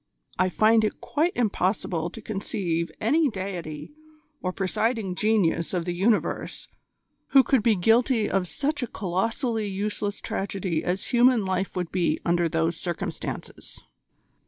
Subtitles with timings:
[0.39, 3.93] I find it quite impossible to conceive any deity
[4.41, 6.67] or presiding genius of the universe
[7.33, 12.19] who could be guilty of such a colossally useless tragedy as human life would be
[12.25, 13.79] under those circumstances."